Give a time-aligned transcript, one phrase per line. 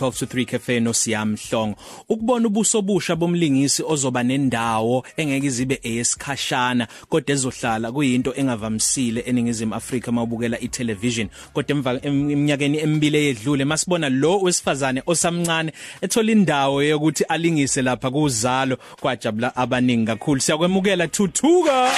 [0.00, 1.76] 12 to 3 cafe no Siyamhlongo
[2.08, 10.12] ukubona ubuso busha bomlingisi ozoba nendawo engeke izibe eyesikhashana kodwa ezohlala kuyinto engavamisile eningizimu Afrika
[10.12, 17.82] mawubukela itelevision kodwa emva eminyakeni emibili eyedlule masibona lo wesifazane osamncane ethola indawo yokuthi alingise
[17.82, 18.76] lapha kuzalo.
[19.00, 20.40] Kwajabula abaningi kakhulu.
[20.40, 21.90] Siyakwemukela thuthuka.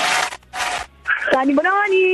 [1.32, 2.04] Sanibonani.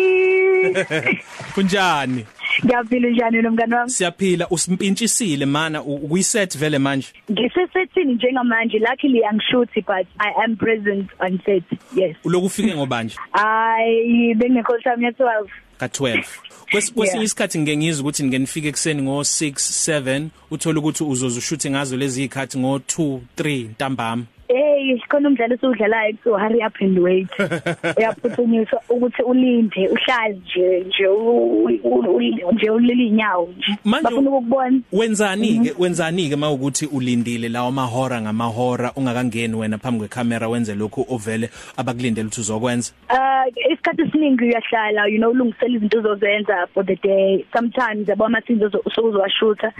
[1.55, 2.27] Kunjani?
[2.65, 3.91] Ngiyaphila njani nomngane wami?
[3.91, 7.09] Siyaphila usimpinshisile mana ukuyiset vele manje.
[7.31, 11.65] Ngisesethini njengamanje luckily angishuthi but I am present on set.
[11.97, 12.17] Yes.
[12.25, 13.17] Uloku ufike ngobanje?
[13.33, 15.49] Ay bengekho time ye 12.
[15.81, 16.25] Ka12.
[16.95, 19.53] Kwesinye isikhathi ngeke ngizwe ukuthi ngeke nifike ekseni ngo 6
[20.01, 24.25] 7 uthola ukuthi uzozushuthe ngazo lezi ikhathi ngo 2 3 ntambama.
[24.79, 27.29] Hey khona umdlalo esiwudlalayo so hurry up and wait.
[27.99, 31.09] Uyaphuthunyiswa ukuthi ulinde uhlale nje nje
[32.53, 33.79] nje ulili inyawo nje.
[33.85, 40.49] Bafuna ukubona wenzani ke wenzani ke mawukuthi ulindile lawo mahora ngamahora ungakangeni wena phambi kwecamera
[40.49, 42.93] wenze lokhu ovele abakulindele ukuthi uzokwenza?
[43.11, 47.45] Uh isikhathi esiningi uyahlala you know ulungisela izinto ozozenza for the day.
[47.53, 49.73] Sometimes yabo ama scenes uzowashutha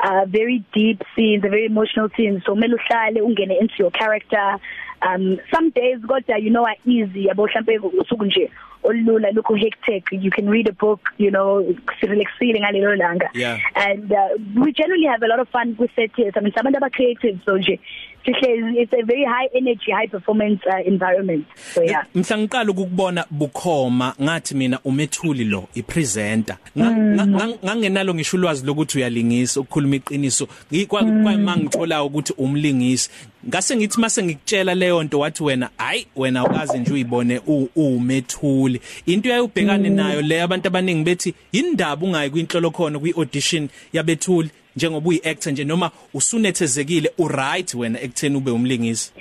[0.00, 2.44] uh very deep scenes very emotional scenes.
[2.44, 4.37] So kumele uhlale ungene into your character.
[4.38, 4.58] cha
[5.02, 7.26] um some days kodwa you know are easy.
[7.26, 8.50] Yabo mhlambe usuku nje
[8.82, 10.04] olula lokho hectic.
[10.12, 11.64] You can read a book you know
[12.02, 13.28] relaxing ngalelo langa.
[13.34, 13.58] Yeah.
[13.74, 16.76] and uh, we generally have a lot of fun with set here i mean sabantu
[16.76, 17.80] aba creative so nje
[18.24, 21.46] sihle it's a very high energy high performance uh, environment.
[21.56, 22.04] So yeah.
[22.14, 26.56] Mhla ngiqala ukukubona bukhoma ngathi mina umethuli lo ipresenter.
[26.76, 30.48] Ngangenalo ngisho ulwazi lokuthi uyalingisa ukukhuluma iqiniso.
[30.88, 33.10] Kwamangithola ukuthi umlingisi.
[33.48, 37.40] Ngase ngithi mase ngikutshela leyo nto wathi wena hayi wena ukazi nje uyibone
[37.76, 38.80] umethuli.
[39.06, 45.20] Into yayubhekane nayo le abantu abaningi bethi indaba ungayi kwinhlolo khona kwiaudition yabethuli njengoba uyi
[45.24, 49.12] actor nje noma usunethezekile u right wena ekutheni ube umlingisi.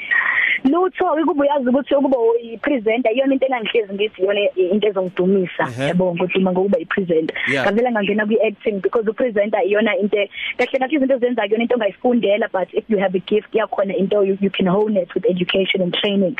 [0.68, 5.64] Lutho ukuba uyazi ukuthi ukuba uyipresenter iyona into engangihlezi ngithi iyona into ezongidumisa.
[5.80, 7.36] Yabo ukuthi uma ngokuba ipresenter.
[7.50, 10.18] Ngavela ngangena kwi acting because upresenter iyona into
[10.58, 14.24] kahle kahle izinto ezenza iyona into ongayifundela but if you have a gift yakhona into
[14.24, 16.36] you, you can hone it with education and training.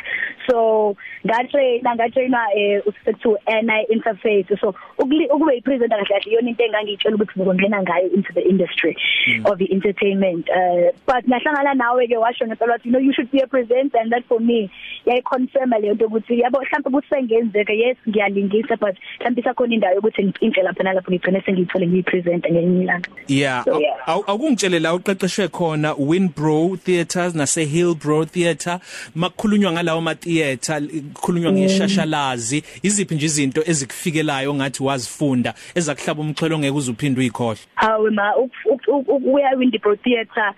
[0.48, 4.48] So ngatrain ngatraina eh usethu NI interface.
[4.60, 8.96] So ukuba ipresenter kahle kahle iyona into engangitshela ukuthi ngizongena ngayo into the industry
[9.28, 9.46] mm.
[9.46, 10.48] of the entertainment.
[10.50, 14.17] Uh, but nahlangana nawe ke washo ngempela you know you should be a presenter and
[14.18, 14.70] that for me.
[15.06, 20.62] Yayiconfirm le nto ukuthi yabo mhlawumbe kusengenzeka yes ngiyalingisa but mhlawumbe isakhona indawo yokuthi ngipintshe
[20.62, 23.64] lapha nalapho ngigcine sengiyithole ngiyipresent ngenye ilanga yeah
[24.06, 28.78] awukungitshele la uqeqeshwe khona Winbro Theatres nase Hillbro Theatre.
[29.14, 30.80] Makukhulunywa ngalawo ma theatre
[31.14, 32.62] kukhulunywa ngeshashalazi.
[32.82, 37.58] Iziphi nje izinto ezikufikelayo ngathi wazifunda ezakuhlaba umxhelo ngeke uzuphinde uyikhohle?
[37.74, 40.52] Hawe ma ukuya Winbro Theatre.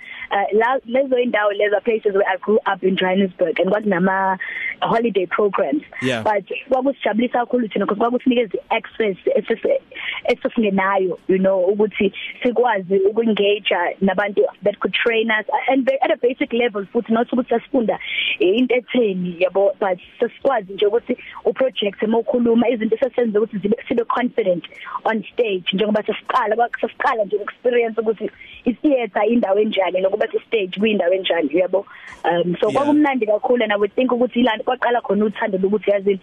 [0.52, 4.38] La lezo indawo lezo places where I grew up in Johannesburg and kwakunama
[4.80, 6.22] holiday programs yeah.
[6.22, 9.16] but kwakusijabulisa kakhulu thina because kwakusinikeza access
[10.24, 16.52] esisingenayo you know ukuthi sikwazi ukungage nabantu that could train us and at a basic
[16.52, 17.98] level futhi not ukuthi sasifunda
[18.38, 24.64] into etheni yabo but sasikwazi nje ukuthi uproject emokhuluma izinto sesenze ukuthi zibe sibe confident
[25.04, 28.30] on stage njengoba sesiqala kwasesiqala nje experience ukuthi
[28.64, 31.86] itheater indawo enjani nokuba stage kuyindawo enjani yabo
[32.24, 36.20] um so kwakumnandi kakhulu and I would think ukuthi ilana kwaqala khona uthando lokuthi yazi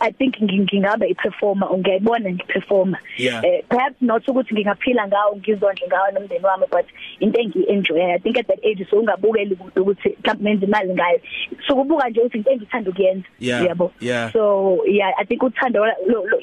[0.00, 6.44] I think ngingaba iperformer ungiyibona ngiperformer eh perhaps not ukuthi ngingaphila ngawo ngizondle ngawo nomndeni
[6.44, 6.86] wami but
[7.20, 11.20] into engienjoy I think at that age so ungabukeli ukuthi mhlawumbe nenze imali ngayo.
[11.66, 13.28] So kubuka nje ukuthi into engithanda ukuyenza.
[13.40, 13.92] Yabo
[14.32, 15.86] so yeah I think uthando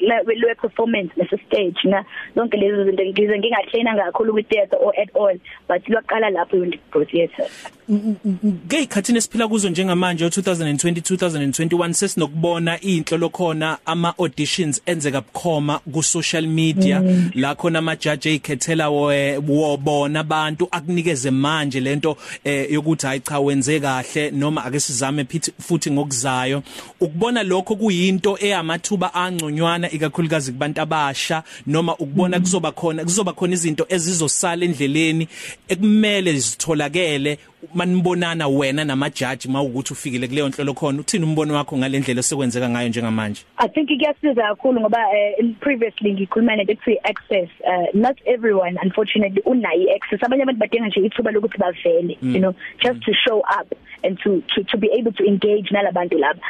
[0.02, 2.04] le performance nese stage na?
[2.36, 5.38] Zonke lezo zinto ngize ngingatraina kakhulu kwi theater or at all
[5.68, 7.46] but lwaqala lapho yini pro theater
[7.90, 16.46] ngeyikhathini esiphila kuzo njengamanje 2020 2021 sesinokubona inhlolo khona ama auditions enzeka bukhoma ku social
[16.46, 17.00] media.
[17.00, 17.30] Mm.
[17.34, 23.80] la khona ama judge ekhethela wobona abantu akunikeze manje lento eh, yokuthi hayi cha wenze
[23.80, 25.26] kahle noma ake sizame
[25.60, 26.62] futhi ngokuzayo.
[27.00, 33.86] Ukubona lokho kuyinto eyamathuba angconywana ikakhulukazi kubantu abasha noma ukubona kuzoba khona kuzoba khona izinto
[33.88, 35.28] ezizosala endleleni
[35.68, 37.38] ekumele zitholakele
[37.74, 41.00] manibonana wena namajaji mawukuthi ufikile kuleyo nhlolo khona.
[41.00, 43.44] Uthini umbono wakho ngalendlela sekwenzeka ngayo njengamanje?
[43.58, 47.48] I think kuyasiza kakhulu ngoba uh, previously ngikhuluma nento ethi access.
[47.66, 52.34] Uh, not everyone unfortunately unayo access abanye abantu badinga nje ithuba lokuthi bavele mm.
[52.34, 53.72] you know just to show up.
[54.04, 56.40] And to to to be able to engage nalabantu laba.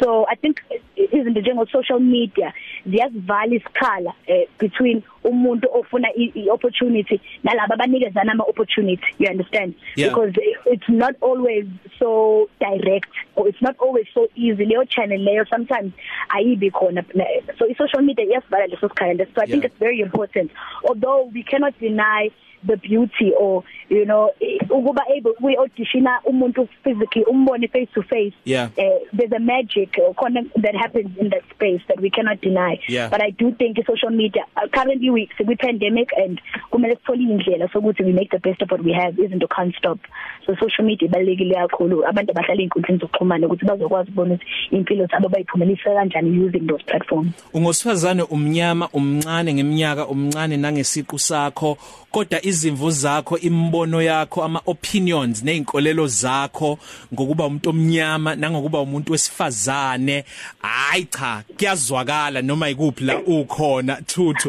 [0.00, 0.62] So i think
[0.96, 2.52] izinto njengo social media
[2.86, 9.74] ziyasivala isikhala eh, between umuntu ofuna i-opportunity nalabo abanikezana ama opportunity you understand?
[9.96, 10.08] Yeah.
[10.08, 10.32] because
[10.66, 11.66] it's not always
[11.98, 14.64] so direct or it's not always so easy.
[14.64, 15.92] Leyo channel leyo sometimes
[16.28, 17.04] ayibi khona.
[17.58, 19.46] So i social media iyasivala leso sikhala so i yeah.
[19.46, 20.50] think it's very important.
[20.84, 22.30] Although we cannot deny
[22.66, 24.30] the beauty or you know
[24.70, 28.68] ukuba able we auditiona umuntu physically umbone face to face yeah.
[28.78, 29.92] uh, there's a magic
[30.62, 33.08] that happens in that space that we cannot deny yeah.
[33.08, 36.40] but i do think social media uh, currently we we pandemic and
[36.70, 39.74] kumele sithole indlela sokuthi we make the best of what we have isn't to can't
[39.76, 39.98] stop
[40.46, 45.28] so social media ibalekile kakhulu abantu abahlala inkundleni zokuxhumana ukuthi bazokwazi ukubona ukuthi impilo zabo
[45.28, 51.76] bayiphumelisa kanjani using those platforms ungosifazane umnyama umncane ngeminyaka umncane nangesiqu sakho
[52.10, 56.78] kodwa izimvu zakho imbono yakho ama opinions nezinkolelo zakho
[57.14, 60.24] ngokuba umuntu omnyama nangokuba umuntu wesifazane.
[60.58, 64.48] Hayi cha kuyazwakala noma ikuphi la ukhona thuthu.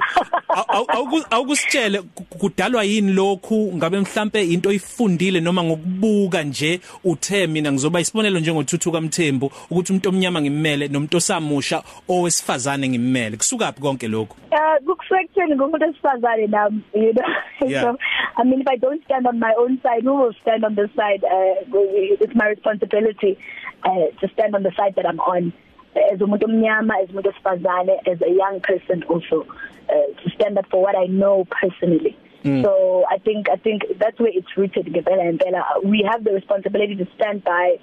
[1.30, 2.02] Awukusitshele
[2.40, 3.74] kudalwa yini lokhu?
[3.76, 10.10] Ngabe mhlambe into oyifundile noma ngokubuka nje uthe mina ngizoba isibonelo njengothuthuka mthembu ukuthi umuntu
[10.10, 13.38] omnyama ngimmele nomuntu osamusha owesifazane ngimmele.
[13.38, 17.26] Kusukaphi konke lokho uh kukusekutheni ngomuntu wesifazane nami you know?
[17.92, 17.98] so
[18.38, 20.90] i mean if i don't stand on my own side who will stand on the
[20.96, 21.56] side uh
[22.22, 23.38] it's my responsibility
[23.84, 25.54] uh to stand on the side that i'm on.
[26.12, 29.46] As umuntu omnyama as umuntu osifazane as a young person also
[29.94, 32.18] uh, to stand up for what I know personally.
[32.46, 32.64] Mm.
[32.64, 35.62] so I think I think that's where it's rooted ngempela ngempela.
[35.84, 37.78] We have the responsibility to stand by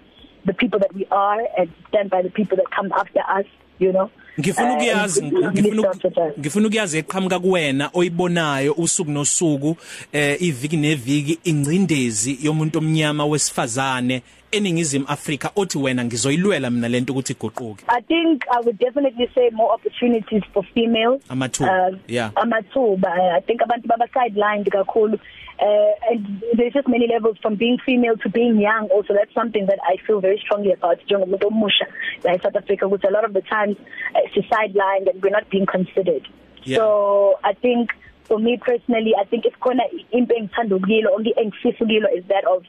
[0.47, 3.45] the people that we are and stand by the people that come after us
[3.79, 4.11] you know?
[4.41, 5.95] Ngifuna ukuyazi ngifuna
[6.39, 9.77] ngifuna ukuyazi eqhamuka kuwena oyibonayo usuku nosuku
[10.13, 17.33] eh iviki neviki ingcindezi yomuntu omnyama wesifazane eningizimu Afrika othi wena ngizoyilwela mina lento ukuthi
[17.33, 17.85] iguquke.
[17.89, 22.31] I think I would definitely say more opportunities for females amathuba uh, yeah.
[22.35, 23.09] amathuba.
[23.37, 25.19] I think abantu baba sidelined kakhulu.
[25.61, 28.89] Uh, and there's just many levels from being female to being young.
[28.91, 30.99] Also that's something that I feel very strongly about.
[31.07, 31.87] Njengomuntu omusha
[32.25, 33.77] la in South Africa which a lot of the times
[34.15, 36.27] uh, it's sidelined and we're not being considered.
[36.65, 36.77] Yeah.
[36.77, 37.91] so I think
[38.25, 39.83] for me personally I think it's khona
[40.13, 42.65] into engithanda ukuyilo only engifisa ukuyilo is that of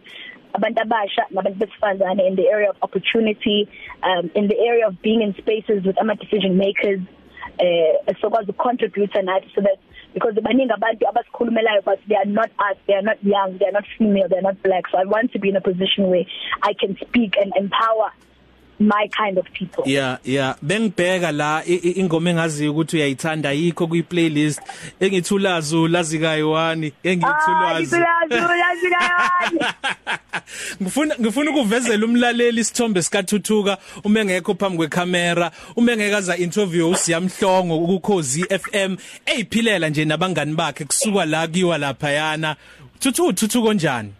[0.54, 3.68] abantu abasha nabantu besifazane in the area of opportunity
[4.04, 7.02] um in the area of being in spaces with ama decision makers
[7.60, 9.80] eh sokwazi contribute nathi so that
[10.20, 13.72] because baningi abantu abasikhulumelayo but they are not us they are not young they are
[13.72, 14.84] not female they are not black.
[14.92, 16.26] So i want to be in a position where
[16.64, 18.12] i can speak and empower
[18.80, 19.84] my kind of people.
[19.86, 20.56] Yeah yeah.
[20.62, 24.62] Bengibheka la ingoma engazi ukuthi uyayithanda yikho kwi playlist
[25.00, 29.12] engithulazo lazikayo wani engithulazo ngithulazo lazikayo
[29.42, 29.60] wani
[30.82, 38.44] ngifuna ngifuna ukuvezela umlaleli isithombe sikathuthuka uma engekho phambi kwecamera uma engekaza interview usiyamhlongo ukukhozi
[38.44, 42.56] FM eyiphilela nje nabangani bakhe kusuka la kiwa lapha yana
[43.00, 44.14] thuthu thuthuko njani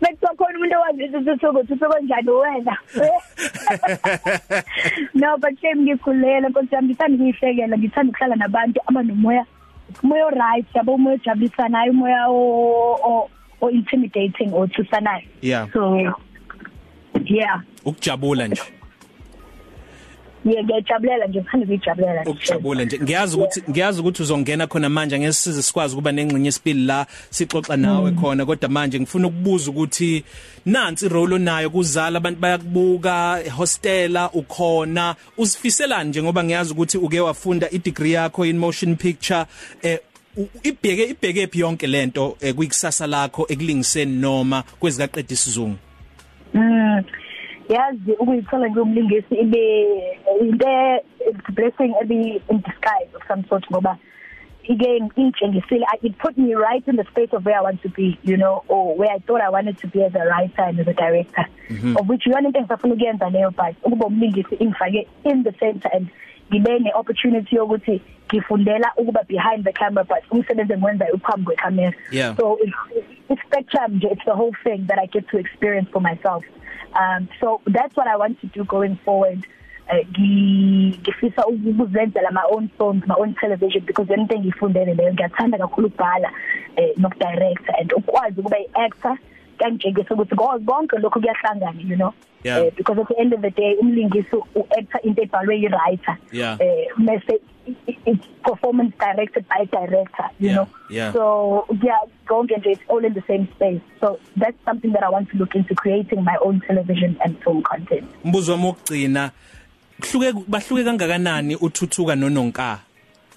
[0.00, 2.76] Bekuthiwa khona umuntu owazi isithuthuko thuthuko njani wena?
[5.14, 9.44] No but shame ngikhulela nkosi yami ngithanda ukuyihlekela ngithanda ukuhlala nabantu abanomoya
[10.02, 13.30] umoya right yabo umoya ojabulisanayo umoya o
[13.60, 15.72] o intimidating or thusanayo yeah.
[15.72, 15.96] So
[17.24, 17.62] yeah.
[17.84, 18.60] Ukujabula nje.
[18.60, 18.77] Yeah
[20.46, 22.98] ngiyajabulela nje ngithanda ukujabulela ukujabula nje.
[23.02, 28.10] Ngiyazi ukuthi ngiyazi ukuthi uzongena khona manje ngesize sikwazi kuba nengxenye esibili la sixoxa nawe
[28.12, 28.46] khona.
[28.46, 30.24] Kodwa manje ngifuna ukubuza ukuthi
[30.66, 35.14] nansi role nayo kuzala abantu bayakubuka hostela ukhona.
[35.36, 39.44] Usifiselani nje ngoba ngiyazi ukuthi uke wafunda i degree yakho in motion picture
[39.82, 39.98] eh
[40.62, 45.78] ibheke ibheke phi yonke lento kuyikusasa lakho ekulingiseni noma kwezikaqedisa isizungu
[46.54, 47.02] Mm.
[47.68, 49.86] Yazi ukuyithola njengomlingisi ibe
[50.40, 53.98] into blessing ebi in disguise of some sort ngoba
[54.70, 58.18] again intshengisile it put me right in the space of where I want to be
[58.22, 60.86] you know or where I thought I wanted to be as a writer and as
[60.86, 61.46] a director.
[61.70, 62.00] Mm -hmm.
[62.00, 66.06] of which yona into engisafuna ukuyenza leyo but ukuba umlingisi ingifake in the center and
[66.50, 71.92] ngibe ne opportunity yokuthi ngifundela ukuba behind the camera but umsebenzi engiwenza uphambi kwecamera.
[72.36, 72.76] So it's,
[73.30, 76.44] it's spectrum it's the whole thing that I get to experience for myself.
[76.98, 79.46] Um so that's what I want to do going forward.
[79.88, 85.86] Ngifisa uh, ukuzenzela my own films my own television because into engifundele leyo ngiyathanda kakhulu
[85.86, 86.30] ukubhala
[86.76, 89.18] eh nokudirect and ukwazi ukuba iactor
[89.58, 92.12] kanje ukuthi konke lokho kuyahlangana you know
[92.44, 92.58] yeah.
[92.58, 96.58] uh, because at the end of the day umlingisi uactor into ebhalwe i-writer yeah.
[96.60, 97.42] uh, message
[98.06, 100.54] it's performance directed by director you yeah.
[100.54, 101.12] know yeah.
[101.12, 105.10] so yeah going and it's all in the same space so that's something that I
[105.10, 109.30] want to look into creating my own television and film content mbuzo wami wokugcina
[110.00, 112.78] kuhluke bahluke kangakanani uthuthuka nononka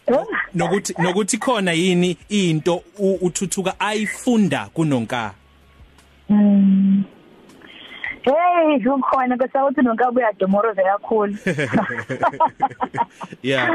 [0.55, 2.83] nokuthi nokuthi khona yini into
[3.21, 5.33] uthuthuka ayifunda kunonka
[6.31, 7.03] mm
[8.23, 11.37] Hey, ukhona kusawuthi nonkabuya domoroze kakhulu.
[13.41, 13.67] Yeah.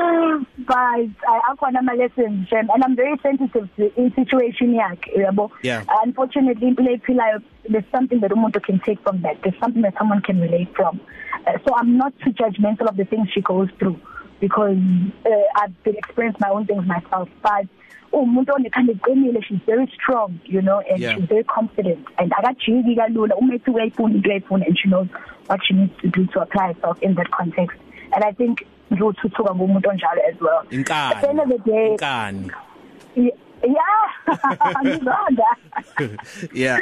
[0.58, 5.50] But I akhona ama lessons and I'm very sensitive to in situation yakhe, yabo.
[5.62, 5.82] Yeah.
[6.04, 9.42] Unfortunately impilo ephilayo there's something that umuntu can take from that.
[9.42, 11.00] There's something that someone can relate from.
[11.44, 13.98] Uh, so I'm not too judgmental of the things she goes through
[14.38, 14.78] because
[15.26, 17.28] uh, I've been experienced my own things myself.
[17.42, 17.66] But
[18.12, 21.14] umuntu onekhanda eqinile she's very strong you know and Yeah.
[21.14, 22.06] she's very confident.
[22.18, 25.08] And akajiki kalula umethi uyayifuna into uyayifuna and she knows
[25.48, 27.78] what she needs to do to apply herself in that context.
[28.14, 30.60] And i think ngizothuthuka ngomuntu onjalo as well.
[30.60, 32.50] At the end of inkani the day inkani?
[33.62, 34.06] yeah.
[34.84, 35.50] Ngizonda
[36.54, 36.78] yeah.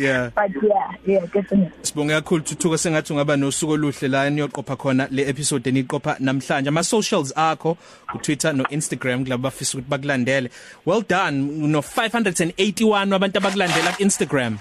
[0.00, 0.30] Yeah.
[0.34, 1.70] But yeah yeah definitely.
[1.82, 6.68] Sibonge kakhulu thuthuka sengathi ungaba nosuku oluhle la niyoqopha khona le episode eniqopha namhlanje.
[6.68, 7.76] Ama socials akho
[8.12, 10.50] ku Twitter no Instagram kulabo bafisa ukuthi bakulandele.
[10.84, 14.58] Well done no 581 abantu abakulandela ku Instagram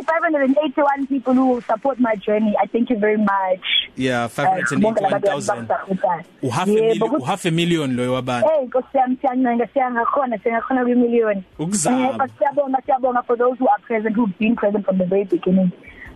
[0.00, 3.64] 581 people who support my journey i thank you very much
[3.96, 6.24] yeah Eh, bonke labantu 581000 abangisupport-ayo.
[6.42, 9.16] u half a Yebo, million ukuthi- u half a million loyo wabantu Hey Nkosi yami
[9.20, 11.42] siyancenga siyangakhona singakhona kwimillion.
[11.58, 12.08] Ukuzama.
[12.08, 15.24] Eh, but siyabonga siyabonga for those who are present who've been present from the very
[15.24, 15.70] beginning.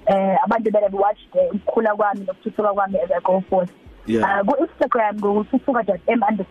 [0.06, 3.71] Eh abantu that have watched eh, ukukhula kwami nokuthuthuka kwami as I go forth.
[4.06, 4.23] Yeah.
[4.40, 6.45] Uh, ku Instagram ngokuthuthuka.m_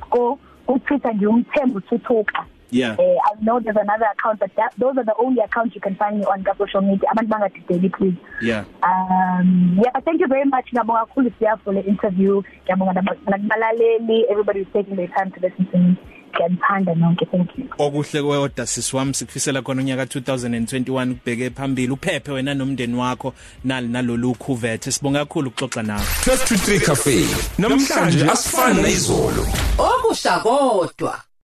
[0.67, 2.45] ku Twitter ngiyumthembu thuthuka.
[2.81, 5.81] Yeah Eh I know there's another account but that, those are the only accounts you
[5.81, 7.07] can find me on ka social media.
[7.13, 8.17] Abantu bangadideli please.
[8.41, 12.41] yeah Um yeah, but thank you very much ngiyabonga kakhulu siya for the interview.
[12.65, 15.95] Ngiyabonga naba- nakubalaleli everybody is taking their time to listen to me.
[16.35, 17.25] Ngiyanithanda nonke.
[17.31, 17.65] Thank you.
[17.77, 24.33] okuhle kwewodwa sisiwami sikufisela khona unyaka 2021 kubheke phambili uphephe wena nomndeni wakho nali nalolu
[24.33, 27.25] khuvethe sibonga kakhulu ukuxoxa nawe 12 to 3 cafe
[27.57, 29.45] namhlanje asifani nezolo
[29.77, 31.19] okusha kodwa